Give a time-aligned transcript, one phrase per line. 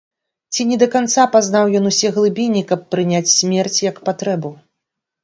[0.53, 4.53] Ці не да канца пазнаў ён усе глыбіні, каб прыняць смерць як патрэбу?